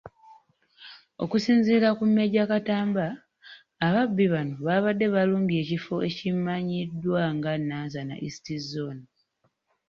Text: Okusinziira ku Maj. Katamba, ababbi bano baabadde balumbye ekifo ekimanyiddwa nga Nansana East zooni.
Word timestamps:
Okusinziira 1.23 1.89
ku 1.97 2.03
Maj. 2.15 2.33
Katamba, 2.51 3.05
ababbi 3.87 4.25
bano 4.33 4.55
baabadde 4.67 5.05
balumbye 5.15 5.57
ekifo 5.63 5.95
ekimanyiddwa 6.09 7.21
nga 7.35 7.51
Nansana 7.67 8.15
East 8.27 8.45
zooni. 8.69 9.05